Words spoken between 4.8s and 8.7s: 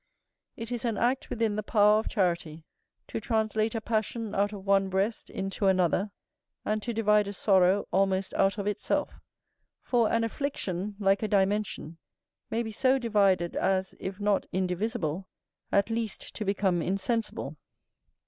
breast into another, and to divide a sorrow almost out of